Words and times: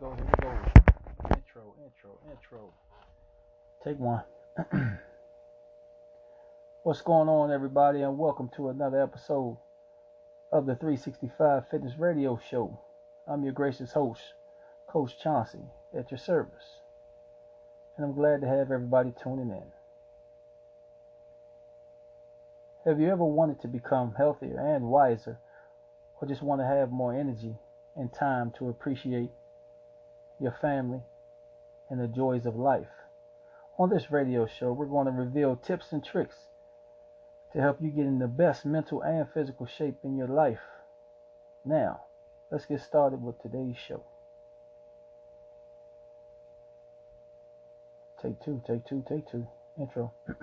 go, 0.00 0.14
here 0.14 0.24
we 0.24 0.30
go. 0.44 0.50
Intro, 1.34 1.74
intro, 1.84 2.18
intro. 2.30 2.72
Take 3.82 3.98
one. 3.98 4.22
What's 6.84 7.02
going 7.02 7.28
on, 7.28 7.50
everybody, 7.50 8.02
and 8.02 8.16
welcome 8.16 8.48
to 8.54 8.68
another 8.68 9.02
episode 9.02 9.56
of 10.52 10.66
the 10.66 10.76
365 10.76 11.68
Fitness 11.68 11.94
Radio 11.98 12.38
Show. 12.48 12.78
I'm 13.26 13.42
your 13.42 13.52
gracious 13.52 13.90
host, 13.90 14.20
Coach 14.88 15.18
Chauncey, 15.20 15.64
at 15.98 16.12
your 16.12 16.18
service. 16.18 16.80
And 17.96 18.06
I'm 18.06 18.14
glad 18.14 18.40
to 18.42 18.46
have 18.46 18.70
everybody 18.70 19.12
tuning 19.20 19.50
in. 19.50 19.72
Have 22.84 23.00
you 23.00 23.08
ever 23.10 23.24
wanted 23.24 23.60
to 23.62 23.68
become 23.68 24.14
healthier 24.16 24.60
and 24.60 24.84
wiser, 24.84 25.38
or 26.20 26.28
just 26.28 26.42
want 26.42 26.60
to 26.60 26.66
have 26.66 26.92
more 26.92 27.12
energy 27.12 27.56
and 27.96 28.12
time 28.12 28.52
to 28.58 28.68
appreciate 28.68 29.30
your 30.40 30.56
family 30.60 31.02
and 31.90 32.00
the 32.00 32.08
joys 32.08 32.46
of 32.46 32.56
life? 32.56 32.86
On 33.78 33.90
this 33.90 34.10
radio 34.10 34.46
show, 34.46 34.72
we're 34.72 34.86
going 34.86 35.06
to 35.06 35.12
reveal 35.12 35.56
tips 35.56 35.92
and 35.92 36.04
tricks 36.04 36.36
to 37.52 37.60
help 37.60 37.80
you 37.80 37.90
get 37.90 38.06
in 38.06 38.18
the 38.18 38.26
best 38.26 38.66
mental 38.66 39.02
and 39.02 39.26
physical 39.32 39.66
shape 39.66 39.98
in 40.02 40.16
your 40.16 40.28
life. 40.28 40.60
Now, 41.64 42.02
let's 42.50 42.66
get 42.66 42.80
started 42.80 43.22
with 43.22 43.40
today's 43.40 43.76
show. 43.76 44.02
Take 48.20 48.40
two, 48.40 48.60
take 48.66 48.84
two, 48.84 49.04
take 49.08 49.30
two. 49.30 49.46
Intro. 49.78 50.12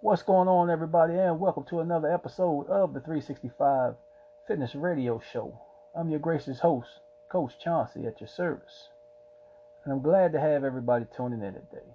What's 0.00 0.22
going 0.22 0.48
on, 0.48 0.70
everybody, 0.70 1.14
and 1.14 1.38
welcome 1.38 1.64
to 1.68 1.80
another 1.80 2.10
episode 2.10 2.66
of 2.68 2.94
the 2.94 3.00
365 3.00 3.94
Fitness 4.48 4.74
Radio 4.74 5.20
Show. 5.32 5.60
I'm 5.94 6.08
your 6.08 6.18
gracious 6.18 6.60
host, 6.60 6.88
Coach 7.34 7.58
Chauncey, 7.58 8.06
at 8.06 8.20
your 8.20 8.28
service. 8.28 8.90
And 9.82 9.92
I'm 9.92 10.02
glad 10.02 10.32
to 10.34 10.40
have 10.40 10.62
everybody 10.62 11.04
tuning 11.16 11.42
in 11.42 11.54
today. 11.54 11.90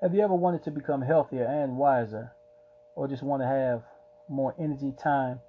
Have 0.00 0.14
you 0.14 0.22
ever 0.22 0.36
wanted 0.36 0.62
to 0.62 0.70
become 0.70 1.02
healthier 1.02 1.44
and 1.44 1.76
wiser, 1.76 2.30
or 2.94 3.08
just 3.08 3.24
want 3.24 3.42
to 3.42 3.48
have 3.48 3.82
more 4.28 4.54
energy, 4.56 4.92
time 4.96 5.40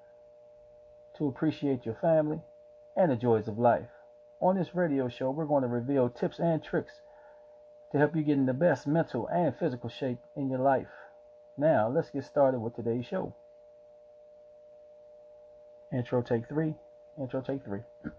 to 1.19 1.27
appreciate 1.27 1.85
your 1.85 1.93
family 2.01 2.41
and 2.97 3.11
the 3.11 3.15
joys 3.15 3.47
of 3.47 3.59
life? 3.59 3.89
On 4.41 4.57
this 4.57 4.73
radio 4.73 5.07
show, 5.07 5.29
we're 5.29 5.45
going 5.45 5.61
to 5.61 5.67
reveal 5.67 6.09
tips 6.09 6.39
and 6.39 6.63
tricks 6.63 6.93
to 7.91 7.99
help 7.99 8.15
you 8.15 8.23
get 8.23 8.39
in 8.39 8.47
the 8.47 8.53
best 8.53 8.87
mental 8.87 9.27
and 9.27 9.55
physical 9.55 9.91
shape 9.91 10.21
in 10.35 10.49
your 10.49 10.57
life. 10.57 10.87
Now, 11.55 11.87
let's 11.87 12.09
get 12.09 12.25
started 12.25 12.61
with 12.61 12.75
today's 12.75 13.05
show. 13.05 13.35
Intro 15.93 16.23
take 16.23 16.47
three. 16.47 16.73
Intro 17.17 17.39
take 17.39 17.63
three. 17.63 17.79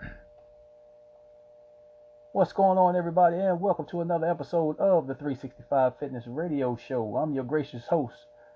What's 2.33 2.55
going 2.55 2.79
on, 2.79 2.97
everybody, 2.97 3.37
and 3.37 3.61
welcome 3.61 3.85
to 3.91 4.01
another 4.01 4.27
episode 4.27 4.79
of 4.79 5.07
the 5.07 5.15
365 5.15 5.99
Fitness 5.99 6.27
Radio 6.27 6.77
Show. 6.77 7.17
I'm 7.17 7.35
your 7.35 7.45
gracious 7.45 7.85
host, 7.89 8.15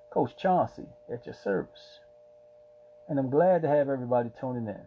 Coach 0.08 0.34
Chauncey, 0.38 0.86
at 1.12 1.26
your 1.26 1.34
service. 1.34 2.00
And 3.06 3.18
I'm 3.18 3.28
glad 3.28 3.60
to 3.62 3.68
have 3.68 3.90
everybody 3.90 4.30
tuning 4.40 4.66
in. 4.66 4.80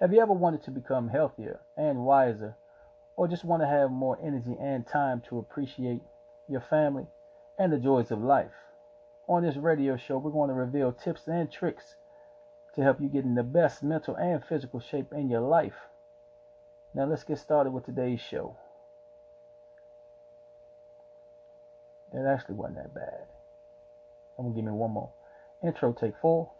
Have 0.00 0.12
you 0.12 0.20
ever 0.20 0.34
wanted 0.34 0.62
to 0.64 0.70
become 0.70 1.08
healthier 1.08 1.60
and 1.78 2.04
wiser, 2.04 2.56
or 3.16 3.26
just 3.26 3.44
want 3.44 3.62
to 3.62 3.68
have 3.68 3.90
more 3.90 4.18
energy 4.22 4.54
and 4.60 4.86
time 4.86 5.22
to 5.30 5.38
appreciate 5.38 6.02
your 6.46 6.60
family 6.68 7.06
and 7.58 7.72
the 7.72 7.78
joys 7.78 8.10
of 8.10 8.20
life? 8.22 8.52
On 9.28 9.42
this 9.42 9.56
radio 9.56 9.96
show, 9.96 10.18
we're 10.18 10.30
going 10.30 10.48
to 10.48 10.54
reveal 10.54 10.92
tips 10.92 11.26
and 11.26 11.50
tricks 11.50 11.96
to 12.74 12.82
help 12.82 13.00
you 13.00 13.08
get 13.08 13.24
in 13.24 13.34
the 13.34 13.42
best 13.42 13.82
mental 13.82 14.14
and 14.16 14.44
physical 14.44 14.80
shape 14.80 15.12
in 15.12 15.28
your 15.28 15.40
life. 15.40 15.88
Now 16.94 17.04
let's 17.04 17.24
get 17.24 17.38
started 17.38 17.72
with 17.72 17.84
today's 17.86 18.20
show. 18.20 18.56
That 22.12 22.26
actually 22.26 22.56
wasn't 22.56 22.78
that 22.78 22.94
bad. 22.94 23.26
I'm 24.38 24.46
gonna 24.46 24.56
give 24.56 24.64
me 24.64 24.72
one 24.72 24.90
more. 24.90 25.12
Intro 25.64 25.92
take 25.92 26.14
four. 26.20 26.50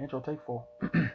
Intro 0.00 0.20
take 0.20 0.42
four. 0.42 0.66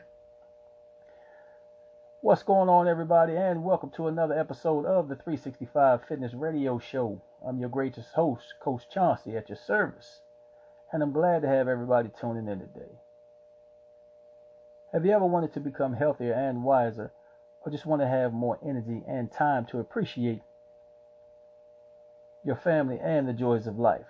What's 2.22 2.44
going 2.44 2.68
on, 2.68 2.88
everybody, 2.88 3.36
and 3.36 3.64
welcome 3.64 3.92
to 3.92 4.08
another 4.08 4.38
episode 4.38 4.86
of 4.86 5.08
the 5.08 5.16
365 5.16 6.06
Fitness 6.08 6.34
Radio 6.34 6.80
Show. 6.80 7.22
I'm 7.48 7.60
your 7.60 7.70
greatest 7.70 8.14
host, 8.14 8.56
Coach 8.60 8.90
Chauncey, 8.92 9.38
at 9.38 9.50
your 9.50 9.58
service, 9.58 10.22
and 10.92 11.04
I'm 11.04 11.12
glad 11.12 11.44
to 11.44 11.48
have 11.48 11.68
everybody 11.68 12.10
tuning 12.20 12.48
in 12.48 12.60
today. 12.60 13.00
Have 14.98 15.06
you 15.06 15.12
ever 15.12 15.28
wanted 15.28 15.54
to 15.54 15.60
become 15.60 15.94
healthier 15.94 16.34
and 16.34 16.64
wiser, 16.64 17.12
or 17.62 17.72
just 17.72 17.86
want 17.86 18.02
to 18.02 18.08
have 18.08 18.34
more 18.34 18.58
energy 18.68 19.04
and 19.08 19.32
time 19.32 19.68
to 19.68 19.78
appreciate 19.78 20.42
your 22.44 22.56
family 22.56 22.98
and 23.00 23.30
the 23.30 23.34
joys 23.34 23.68
of 23.68 23.78
life? 23.78 24.08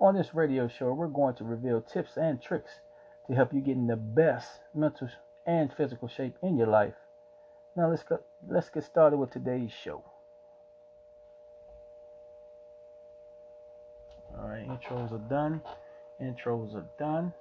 On 0.00 0.14
this 0.14 0.32
radio 0.34 0.68
show, 0.68 0.92
we're 0.92 1.08
going 1.08 1.34
to 1.34 1.42
reveal 1.42 1.80
tips 1.80 2.16
and 2.16 2.40
tricks 2.40 2.70
to 3.26 3.34
help 3.34 3.52
you 3.52 3.60
get 3.60 3.74
in 3.74 3.88
the 3.88 3.96
best 3.96 4.60
mental 4.72 5.08
and 5.44 5.72
physical 5.76 6.06
shape 6.06 6.36
in 6.44 6.56
your 6.56 6.68
life. 6.68 6.94
Now 7.76 7.90
let's 7.90 8.04
go, 8.04 8.20
let's 8.48 8.70
get 8.70 8.84
started 8.84 9.16
with 9.16 9.32
today's 9.32 9.72
show. 9.72 10.04
All 14.38 14.46
right, 14.46 14.64
intros 14.64 15.10
are 15.10 15.28
done. 15.28 15.60
Intros 16.22 16.76
are 16.76 16.86
done. 17.00 17.32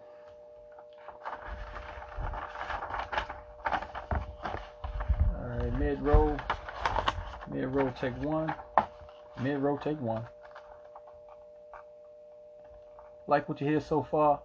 All 5.39 5.63
right, 5.63 5.79
mid 5.79 6.01
roll, 6.01 6.37
mid 7.57 7.69
roll, 7.73 7.91
take 7.99 8.15
one. 8.21 8.53
Mid 9.41 9.59
roll, 9.59 9.77
take 9.79 9.99
one. 9.99 10.23
Like 13.25 13.49
what 13.49 13.59
you 13.59 13.67
hear 13.67 13.79
so 13.79 14.03
far? 14.09 14.41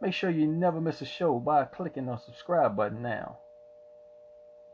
Make 0.00 0.12
sure 0.12 0.28
you 0.30 0.46
never 0.46 0.80
miss 0.80 1.00
a 1.00 1.06
show 1.06 1.38
by 1.38 1.64
clicking 1.64 2.06
the 2.06 2.16
subscribe 2.18 2.76
button 2.76 3.02
now. 3.02 3.38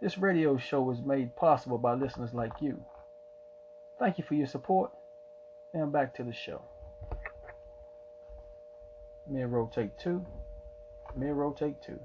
This 0.01 0.19
radio 0.19 0.57
show 0.59 0.91
is 0.91 1.01
made 1.01 1.37
possible 1.37 1.79
by 1.79 1.95
listeners 1.95 2.35
like 2.35 2.53
you. 2.61 2.83
Thank 4.01 4.19
you 4.19 4.25
for 4.25 4.35
your 4.35 4.47
support. 4.47 4.91
And 5.75 5.93
back 5.93 6.15
to 6.17 6.25
the 6.25 6.33
show. 6.33 6.63
Mid 9.29 9.47
roll 9.49 9.69
take 9.69 9.97
two. 9.97 10.25
Mid 11.17 11.35
roll 11.35 11.53
take 11.53 11.81
two. 11.83 12.01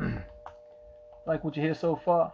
like 1.26 1.44
what 1.44 1.56
you 1.56 1.62
hear 1.62 1.74
so 1.74 2.00
far? 2.04 2.32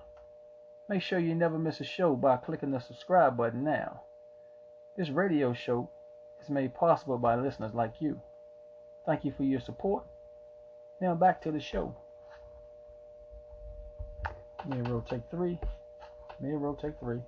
Make 0.89 1.03
sure 1.03 1.19
you 1.19 1.35
never 1.35 1.59
miss 1.59 1.81
a 1.81 1.85
show 1.85 2.17
by 2.17 2.39
clicking 2.39 2.71
the 2.71 2.79
subscribe 2.79 3.37
button 3.37 3.63
now. 3.63 4.01
This 4.97 5.11
radio 5.11 5.53
show 5.53 5.91
is 6.43 6.49
made 6.49 6.75
possible 6.75 7.19
by 7.19 7.37
listeners 7.37 7.75
like 7.75 8.01
you. 8.01 8.23
Thank 9.05 9.25
you 9.25 9.33
for 9.37 9.45
your 9.45 9.61
support. 9.61 10.05
Now 10.99 11.15
back 11.15 11.43
to 11.43 11.53
the 11.53 11.61
show. 11.61 11.95
Mid 14.67 14.89
rotate 14.89 15.23
three. 15.31 15.61
Mid 16.41 16.55
rotate 16.55 16.99
three. 16.99 17.21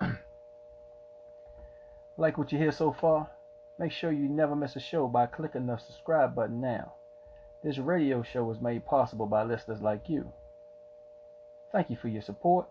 like 2.18 2.36
what 2.36 2.52
you 2.52 2.58
hear 2.58 2.72
so 2.72 2.92
far? 2.92 3.30
Make 3.78 3.92
sure 3.92 4.12
you 4.12 4.28
never 4.28 4.54
miss 4.54 4.76
a 4.76 4.80
show 4.80 5.08
by 5.08 5.26
clicking 5.26 5.66
the 5.66 5.78
subscribe 5.78 6.34
button 6.34 6.60
now. 6.60 6.92
This 7.64 7.78
radio 7.78 8.22
show 8.22 8.50
is 8.50 8.60
made 8.60 8.84
possible 8.84 9.26
by 9.26 9.44
listeners 9.44 9.80
like 9.80 10.10
you. 10.10 10.30
Thank 11.72 11.88
you 11.88 11.96
for 11.96 12.08
your 12.08 12.22
support. 12.22 12.68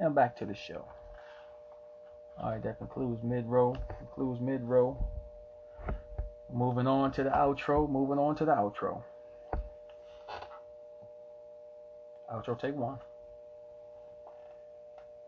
Now 0.00 0.08
back 0.08 0.36
to 0.38 0.46
the 0.46 0.54
show. 0.54 0.84
Alright, 2.42 2.62
that 2.62 2.78
concludes 2.78 3.22
mid 3.22 3.46
row. 3.46 3.76
Concludes 3.98 4.40
mid 4.40 4.62
row. 4.62 4.96
Moving 6.50 6.86
on 6.86 7.12
to 7.12 7.22
the 7.22 7.30
outro. 7.30 7.88
Moving 7.88 8.18
on 8.18 8.34
to 8.36 8.46
the 8.46 8.52
outro. 8.52 9.02
Outro 12.32 12.58
take 12.58 12.74
one. 12.74 12.98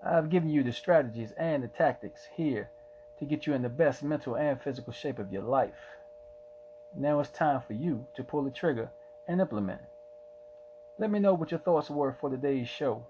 I've 0.04 0.30
given 0.30 0.48
you 0.48 0.62
the 0.62 0.72
strategies 0.72 1.32
and 1.36 1.62
the 1.62 1.68
tactics 1.68 2.26
here 2.34 2.70
to 3.18 3.24
get 3.24 3.46
you 3.46 3.52
in 3.52 3.62
the 3.62 3.68
best 3.68 4.02
mental 4.02 4.36
and 4.36 4.60
physical 4.60 4.92
shape 4.92 5.18
of 5.18 5.32
your 5.32 5.42
life. 5.42 5.98
Now 6.96 7.20
it's 7.20 7.30
time 7.30 7.60
for 7.66 7.74
you 7.74 8.06
to 8.16 8.24
pull 8.24 8.42
the 8.42 8.50
trigger 8.50 8.90
and 9.28 9.40
implement. 9.40 9.82
Let 10.98 11.10
me 11.10 11.18
know 11.18 11.34
what 11.34 11.50
your 11.50 11.60
thoughts 11.60 11.90
were 11.90 12.16
for 12.20 12.30
today's 12.30 12.68
show, 12.68 13.06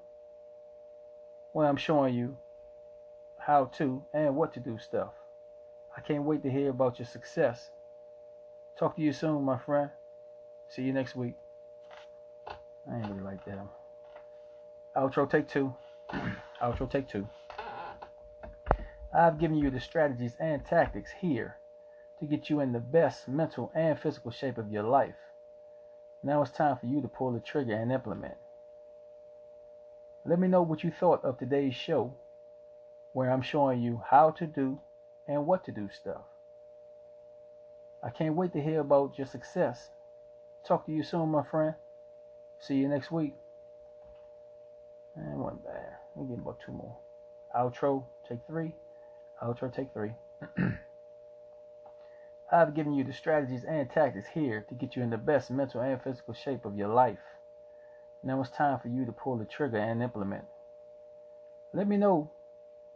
where 1.52 1.66
I'm 1.66 1.76
showing 1.76 2.14
you 2.14 2.36
how 3.38 3.66
to 3.76 4.04
and 4.14 4.36
what 4.36 4.54
to 4.54 4.60
do 4.60 4.78
stuff. 4.78 5.12
I 5.96 6.00
can't 6.00 6.24
wait 6.24 6.42
to 6.42 6.50
hear 6.50 6.70
about 6.70 6.98
your 6.98 7.06
success. 7.06 7.70
Talk 8.78 8.96
to 8.96 9.02
you 9.02 9.12
soon, 9.12 9.44
my 9.44 9.58
friend. 9.58 9.90
See 10.68 10.82
you 10.82 10.92
next 10.92 11.14
week. 11.14 11.34
I 12.48 12.96
ain't 12.96 13.08
really 13.08 13.20
like 13.22 13.44
that. 13.44 13.58
Outro 14.96 15.30
take 15.30 15.48
two. 15.48 15.74
Outro 16.62 16.90
take 16.90 17.08
two. 17.08 17.28
I've 19.14 19.38
given 19.38 19.58
you 19.58 19.70
the 19.70 19.80
strategies 19.80 20.36
and 20.40 20.64
tactics 20.64 21.10
here 21.20 21.56
to 22.18 22.24
get 22.24 22.48
you 22.48 22.60
in 22.60 22.72
the 22.72 22.80
best 22.80 23.28
mental 23.28 23.70
and 23.74 23.98
physical 23.98 24.30
shape 24.30 24.56
of 24.56 24.70
your 24.70 24.84
life. 24.84 25.16
Now 26.22 26.40
it's 26.42 26.50
time 26.50 26.78
for 26.78 26.86
you 26.86 27.02
to 27.02 27.08
pull 27.08 27.32
the 27.32 27.40
trigger 27.40 27.74
and 27.74 27.92
implement. 27.92 28.34
Let 30.24 30.38
me 30.38 30.46
know 30.46 30.62
what 30.62 30.84
you 30.84 30.92
thought 30.92 31.24
of 31.24 31.38
today's 31.38 31.74
show, 31.74 32.14
where 33.12 33.30
I'm 33.30 33.42
showing 33.42 33.82
you 33.82 34.02
how 34.08 34.30
to 34.32 34.46
do 34.46 34.78
and 35.26 35.46
what 35.46 35.64
to 35.64 35.72
do 35.72 35.88
stuff. 35.92 36.22
I 38.04 38.10
can't 38.10 38.36
wait 38.36 38.52
to 38.52 38.62
hear 38.62 38.80
about 38.80 39.18
your 39.18 39.26
success. 39.26 39.90
Talk 40.66 40.86
to 40.86 40.92
you 40.92 41.02
soon, 41.02 41.30
my 41.30 41.42
friend. 41.42 41.74
See 42.60 42.76
you 42.76 42.88
next 42.88 43.10
week. 43.10 43.34
And 45.16 45.40
one 45.40 45.58
bad. 45.64 45.96
We 46.14 46.28
get 46.28 46.38
about 46.38 46.60
two 46.64 46.72
more. 46.72 46.96
Outro, 47.56 48.04
take 48.28 48.38
three. 48.46 48.74
Outro, 49.42 49.74
take 49.74 49.92
three. 49.92 50.12
I've 52.52 52.74
given 52.74 52.94
you 52.94 53.02
the 53.02 53.12
strategies 53.12 53.64
and 53.64 53.90
tactics 53.90 54.28
here 54.28 54.64
to 54.68 54.74
get 54.74 54.94
you 54.94 55.02
in 55.02 55.10
the 55.10 55.16
best 55.16 55.50
mental 55.50 55.80
and 55.80 56.00
physical 56.00 56.34
shape 56.34 56.64
of 56.64 56.76
your 56.76 56.88
life. 56.88 57.18
Now 58.24 58.40
it's 58.40 58.50
time 58.50 58.78
for 58.78 58.88
you 58.88 59.04
to 59.04 59.12
pull 59.12 59.36
the 59.36 59.44
trigger 59.44 59.78
and 59.78 60.02
implement. 60.02 60.44
Let 61.74 61.88
me 61.88 61.96
know 61.96 62.30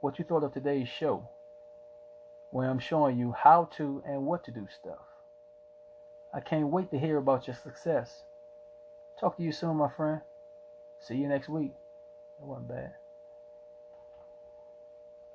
what 0.01 0.19
you 0.19 0.25
thought 0.25 0.45
of 0.45 0.53
today's 0.53 0.89
show, 0.89 1.29
where 2.51 2.71
I'm 2.71 2.79
showing 2.79 3.19
you 3.19 3.33
how 3.33 3.69
to 3.77 4.03
and 4.07 4.27
what 4.27 4.45
to 4.45 4.51
do 4.53 4.69
stuff. 4.81 5.01
I 6.33 6.41
can't 6.41 6.69
wait 6.69 6.91
to 6.91 6.99
hear 6.99 7.17
about 7.17 7.47
your 7.47 7.57
success. 7.57 8.23
Talk 9.19 9.37
to 9.39 9.43
you 9.43 9.51
soon, 9.51 9.77
my 9.77 9.89
friend. 9.89 10.21
See 11.01 11.17
you 11.17 11.29
next 11.29 11.49
week. 11.49 11.73
That 12.39 12.47
wasn't 12.47 12.69
bad. 12.69 12.93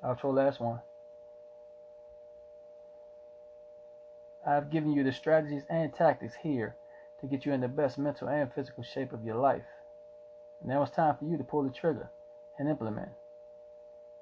Outro 0.05 0.33
last 0.33 0.59
one. 0.59 0.79
I've 4.47 4.69
given 4.71 4.93
you 4.93 5.03
the 5.03 5.11
strategies 5.11 5.63
and 5.69 5.93
tactics 5.93 6.35
here 6.41 6.75
to 7.19 7.27
get 7.27 7.45
you 7.45 7.53
in 7.53 7.61
the 7.61 7.67
best 7.67 7.97
mental 7.97 8.27
and 8.27 8.51
physical 8.53 8.83
shape 8.83 9.13
of 9.13 9.23
your 9.23 9.35
life. 9.35 9.65
Now 10.63 10.83
it's 10.83 10.91
time 10.91 11.15
for 11.17 11.25
you 11.25 11.37
to 11.37 11.43
pull 11.43 11.63
the 11.63 11.71
trigger 11.71 12.09
and 12.59 12.69
implement. 12.69 13.09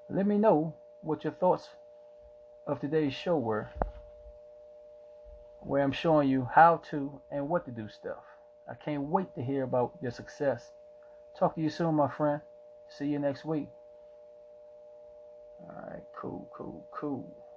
Let 0.10 0.26
me 0.26 0.38
know 0.38 0.74
what 1.02 1.24
your 1.24 1.34
thoughts 1.34 1.70
of 2.66 2.80
today's 2.80 3.14
show 3.14 3.38
were, 3.38 3.70
where 5.62 5.84
I'm 5.84 5.92
showing 5.92 6.30
you 6.30 6.48
how 6.54 6.82
to 6.92 7.22
and 7.32 7.50
what 7.50 7.66
to 7.66 7.72
do 7.72 7.90
stuff. 7.90 8.24
I 8.70 8.76
can't 8.76 9.04
wait 9.04 9.34
to 9.36 9.42
hear 9.42 9.64
about 9.64 9.94
your 10.02 10.12
success. 10.12 10.72
Talk 11.38 11.56
to 11.56 11.62
you 11.62 11.70
soon, 11.70 11.96
my 11.96 12.10
friend. 12.10 12.42
See 12.90 13.08
you 13.08 13.20
next 13.20 13.44
week. 13.46 13.68
All 15.62 15.90
right, 15.92 16.04
cool, 16.20 16.50
cool, 16.56 16.88
cool. 16.92 17.49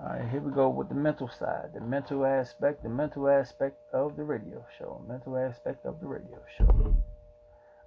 All 0.00 0.08
right, 0.08 0.26
here 0.30 0.40
we 0.40 0.50
go 0.50 0.70
with 0.70 0.88
the 0.88 0.94
mental 0.94 1.28
side, 1.28 1.72
the 1.74 1.80
mental 1.80 2.24
aspect, 2.24 2.82
the 2.82 2.88
mental 2.88 3.28
aspect 3.28 3.76
of 3.92 4.16
the 4.16 4.24
radio 4.24 4.64
show, 4.78 5.04
mental 5.06 5.36
aspect 5.36 5.84
of 5.84 6.00
the 6.00 6.06
radio 6.06 6.38
show. 6.56 6.96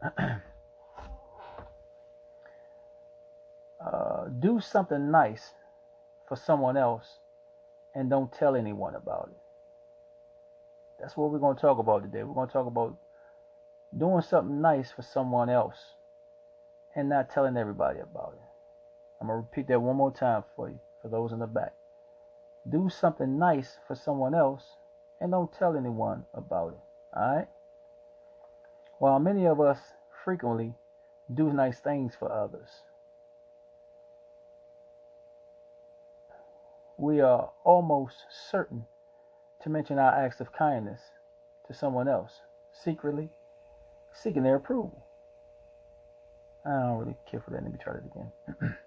uh, 3.83 4.25
do 4.39 4.61
something 4.61 5.09
nice 5.09 5.53
for 6.29 6.35
someone 6.35 6.77
else 6.77 7.17
and 7.95 8.07
don't 8.07 8.31
tell 8.31 8.55
anyone 8.55 8.93
about 8.93 9.29
it. 9.31 9.41
That's 10.99 11.17
what 11.17 11.31
we're 11.31 11.39
going 11.39 11.55
to 11.55 11.61
talk 11.61 11.79
about 11.79 12.03
today. 12.03 12.21
We're 12.21 12.35
going 12.35 12.49
to 12.49 12.53
talk 12.53 12.67
about 12.67 12.95
doing 13.97 14.21
something 14.21 14.61
nice 14.61 14.91
for 14.91 15.01
someone 15.01 15.49
else 15.49 15.95
and 16.95 17.09
not 17.09 17.31
telling 17.31 17.57
everybody 17.57 17.99
about 17.99 18.33
it. 18.35 18.41
I'm 19.19 19.25
going 19.27 19.41
to 19.41 19.47
repeat 19.47 19.69
that 19.69 19.81
one 19.81 19.95
more 19.95 20.13
time 20.13 20.43
for 20.55 20.69
you, 20.69 20.79
for 21.01 21.09
those 21.09 21.31
in 21.31 21.39
the 21.39 21.47
back 21.47 21.73
do 22.69 22.89
something 22.89 23.37
nice 23.37 23.77
for 23.87 23.95
someone 23.95 24.33
else 24.33 24.77
and 25.21 25.31
don't 25.31 25.51
tell 25.53 25.75
anyone 25.75 26.25
about 26.33 26.73
it. 26.73 27.17
Alright? 27.17 27.47
While 28.99 29.19
many 29.19 29.45
of 29.45 29.59
us 29.59 29.79
frequently 30.23 30.73
do 31.33 31.51
nice 31.51 31.79
things 31.79 32.15
for 32.17 32.31
others, 32.31 32.69
we 36.97 37.21
are 37.21 37.51
almost 37.63 38.23
certain 38.51 38.85
to 39.61 39.69
mention 39.69 39.99
our 39.99 40.13
acts 40.13 40.39
of 40.39 40.53
kindness 40.53 41.01
to 41.67 41.73
someone 41.73 42.07
else, 42.07 42.41
secretly 42.71 43.29
seeking 44.13 44.43
their 44.43 44.55
approval. 44.55 45.05
I 46.65 46.69
don't 46.69 46.97
really 46.97 47.17
care 47.29 47.41
for 47.41 47.51
that. 47.51 47.63
Let 47.63 47.71
me 47.71 47.79
try 47.81 47.93
it 47.95 48.03
again. 48.05 48.31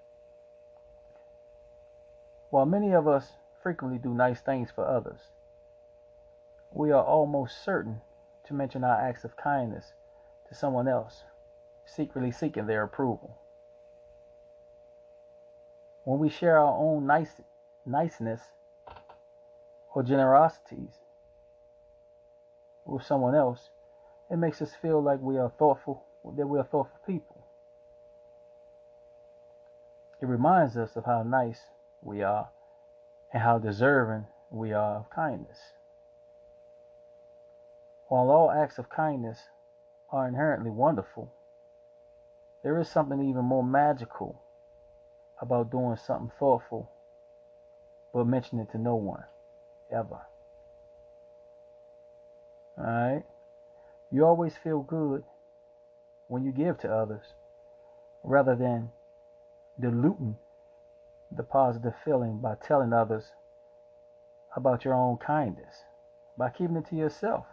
While 2.51 2.67
many 2.67 2.93
of 2.93 3.07
us 3.07 3.27
frequently 3.69 3.99
do 3.99 4.15
nice 4.15 4.41
things 4.41 4.71
for 4.75 4.87
others. 4.87 5.21
We 6.73 6.91
are 6.91 7.05
almost 7.05 7.63
certain 7.63 8.01
to 8.47 8.55
mention 8.55 8.83
our 8.83 8.99
acts 8.99 9.25
of 9.25 9.37
kindness 9.37 9.93
to 10.49 10.55
someone 10.55 10.89
else, 10.89 11.25
secretly 11.85 12.31
seeking 12.31 12.67
their 12.67 12.83
approval. 12.83 13.37
When 16.05 16.19
we 16.19 16.31
share 16.31 16.59
our 16.59 16.79
own 16.79 17.07
nice, 17.07 17.43
niceness 17.85 18.41
or 19.95 20.03
generosities 20.03 20.95
with 22.87 23.03
someone 23.03 23.35
else, 23.35 23.69
it 24.31 24.39
makes 24.39 24.63
us 24.63 24.73
feel 24.81 25.03
like 25.03 25.21
we 25.21 25.37
are 25.37 25.53
thoughtful, 25.59 26.05
that 26.39 26.47
we 26.47 26.59
are 26.59 26.65
thoughtful 26.65 27.01
people. 27.07 27.45
It 30.23 30.27
reminds 30.27 30.79
us 30.79 30.97
of 30.97 31.05
how 31.05 31.23
nice 31.23 31.61
we 32.01 32.23
are 32.23 32.49
and 33.33 33.43
how 33.43 33.59
deserving 33.59 34.27
we 34.51 34.73
are 34.73 34.97
of 34.97 35.11
kindness. 35.11 35.59
While 38.09 38.31
all 38.31 38.51
acts 38.51 38.79
of 38.79 38.89
kindness 38.89 39.39
are 40.11 40.27
inherently 40.27 40.71
wonderful, 40.71 41.33
there 42.63 42.79
is 42.79 42.89
something 42.89 43.23
even 43.23 43.45
more 43.45 43.63
magical 43.63 44.43
about 45.41 45.71
doing 45.71 45.97
something 45.97 46.33
thoughtful 46.39 46.91
but 48.13 48.27
mentioning 48.27 48.65
it 48.65 48.73
to 48.73 48.79
no 48.79 48.97
one 48.97 49.23
ever. 49.93 50.21
Alright? 52.79 53.25
You 54.11 54.25
always 54.25 54.57
feel 54.57 54.81
good 54.81 55.25
when 56.29 56.45
you 56.45 56.53
give 56.53 56.79
to 56.79 56.93
others 56.93 57.35
rather 58.25 58.57
than 58.57 58.91
diluting 59.79 60.37
the 61.31 61.43
positive 61.43 61.95
feeling 62.05 62.41
by 62.41 62.55
telling 62.55 62.93
others 62.93 63.33
about 64.57 64.85
your 64.85 64.95
own 64.95 65.19
kindness, 65.19 65.85
by 66.37 66.51
keeping 66.51 66.77
it 66.77 66.87
to 66.87 66.97
yourself. 66.97 67.45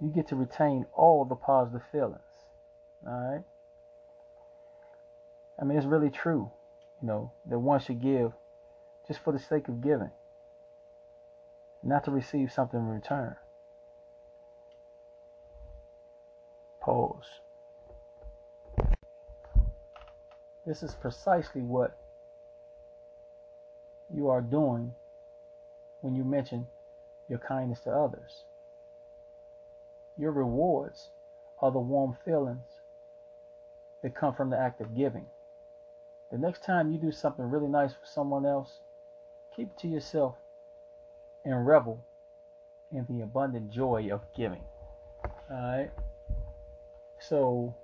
You 0.00 0.12
get 0.14 0.28
to 0.28 0.36
retain 0.36 0.86
all 0.94 1.24
the 1.24 1.34
positive 1.34 1.82
feelings. 1.90 2.20
All 3.06 3.12
right? 3.12 3.44
I 5.60 5.64
mean, 5.64 5.78
it's 5.78 5.86
really 5.86 6.10
true, 6.10 6.50
you 7.00 7.08
know, 7.08 7.32
that 7.48 7.58
one 7.58 7.80
should 7.80 8.02
give 8.02 8.32
just 9.08 9.20
for 9.20 9.32
the 9.32 9.38
sake 9.38 9.68
of 9.68 9.80
giving, 9.80 10.10
not 11.82 12.04
to 12.04 12.10
receive 12.10 12.52
something 12.52 12.78
in 12.78 12.86
return. 12.86 13.36
Pause. 16.80 17.40
This 20.66 20.82
is 20.82 20.94
precisely 20.96 21.62
what 21.62 21.96
you 24.12 24.28
are 24.28 24.40
doing 24.40 24.92
when 26.00 26.16
you 26.16 26.24
mention 26.24 26.66
your 27.28 27.38
kindness 27.38 27.80
to 27.80 27.90
others. 27.90 28.44
Your 30.18 30.32
rewards 30.32 31.10
are 31.60 31.70
the 31.70 31.78
warm 31.78 32.16
feelings 32.24 32.66
that 34.02 34.14
come 34.14 34.34
from 34.34 34.50
the 34.50 34.58
act 34.58 34.80
of 34.80 34.96
giving. 34.96 35.26
The 36.32 36.38
next 36.38 36.64
time 36.64 36.90
you 36.90 36.98
do 36.98 37.12
something 37.12 37.48
really 37.48 37.68
nice 37.68 37.92
for 37.92 38.04
someone 38.04 38.44
else, 38.44 38.80
keep 39.54 39.68
it 39.68 39.78
to 39.80 39.88
yourself 39.88 40.34
and 41.44 41.66
revel 41.66 42.04
in 42.90 43.06
the 43.08 43.22
abundant 43.22 43.70
joy 43.70 44.08
of 44.10 44.20
giving. 44.36 44.62
Alright? 45.50 45.92
So, 47.20 47.74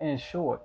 in 0.00 0.18
short, 0.18 0.62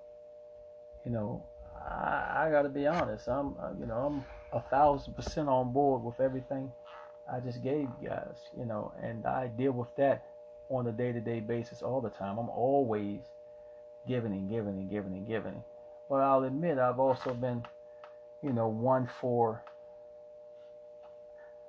you 1.05 1.11
know, 1.11 1.43
I, 1.89 2.47
I 2.47 2.51
got 2.51 2.63
to 2.63 2.69
be 2.69 2.87
honest. 2.87 3.27
I'm, 3.27 3.55
uh, 3.61 3.71
you 3.79 3.85
know, 3.85 3.95
I'm 3.95 4.25
a 4.53 4.61
thousand 4.69 5.13
percent 5.13 5.49
on 5.49 5.73
board 5.73 6.03
with 6.03 6.19
everything 6.19 6.71
I 7.31 7.39
just 7.39 7.63
gave 7.63 7.87
you 8.01 8.09
guys. 8.09 8.35
You 8.57 8.65
know, 8.65 8.93
and 9.01 9.25
I 9.25 9.47
deal 9.47 9.71
with 9.71 9.93
that 9.97 10.25
on 10.69 10.87
a 10.87 10.91
day-to-day 10.91 11.41
basis 11.41 11.81
all 11.81 12.01
the 12.01 12.09
time. 12.09 12.37
I'm 12.37 12.49
always 12.49 13.19
giving 14.07 14.31
and 14.31 14.49
giving 14.49 14.77
and 14.77 14.89
giving 14.89 15.13
and 15.13 15.27
giving. 15.27 15.63
But 16.09 16.17
I'll 16.17 16.43
admit 16.43 16.77
I've 16.77 16.99
also 16.99 17.33
been, 17.33 17.63
you 18.43 18.53
know, 18.53 18.67
one 18.67 19.09
for. 19.19 19.63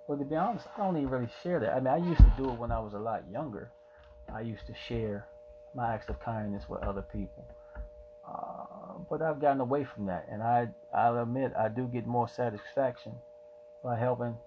Well, 0.06 0.18
to 0.18 0.24
be 0.24 0.34
honest, 0.36 0.66
I 0.76 0.84
don't 0.84 0.96
even 0.96 1.10
really 1.10 1.28
share 1.42 1.60
that. 1.60 1.74
I 1.74 1.80
mean, 1.80 1.86
I 1.86 1.96
used 1.96 2.20
to 2.20 2.32
do 2.36 2.50
it 2.50 2.58
when 2.58 2.72
I 2.72 2.80
was 2.80 2.94
a 2.94 2.98
lot 2.98 3.22
younger. 3.30 3.70
I 4.34 4.40
used 4.40 4.66
to 4.66 4.74
share 4.88 5.26
my 5.74 5.94
acts 5.94 6.08
of 6.08 6.20
kindness 6.20 6.64
with 6.68 6.82
other 6.82 7.02
people. 7.02 7.46
But 9.12 9.22
I've 9.22 9.40
gotten 9.40 9.60
away 9.60 9.84
from 9.84 10.06
that, 10.06 10.26
and 10.32 10.42
I 10.42 10.68
I'll 10.92 11.22
admit 11.22 11.52
I 11.56 11.68
do 11.68 11.86
get 11.86 12.06
more 12.06 12.28
satisfaction 12.28 13.12
by 13.84 13.98
helping 13.98 14.38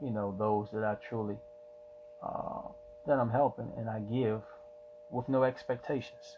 you 0.00 0.10
know, 0.10 0.34
those 0.38 0.68
that 0.72 0.84
I 0.84 0.96
truly 1.08 1.36
uh, 2.22 2.68
that 3.06 3.18
I'm 3.18 3.30
helping, 3.30 3.70
and 3.76 3.88
I 3.88 4.00
give 4.00 4.42
with 5.10 5.28
no 5.28 5.44
expectations. 5.44 6.36